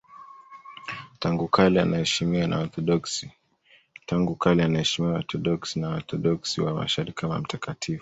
[1.19, 3.31] Tangu kale anaheshimiwa na Waorthodoksi
[5.79, 7.99] na Waorthodoksi wa Mashariki kama mtakatifu.